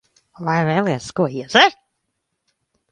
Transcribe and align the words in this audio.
Vai 0.47 0.55
vēlies 0.69 1.11
ko 1.21 1.29
iedzert? 1.41 1.81